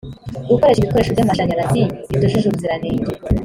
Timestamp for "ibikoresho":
0.81-1.11